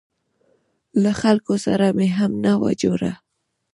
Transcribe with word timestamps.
له 1.03 1.11
خلکو 1.21 1.53
سره 1.65 1.85
مې 1.97 2.07
هم 2.17 2.31
نه 2.45 2.53
وه 2.61 2.71
جوړه. 2.81 3.11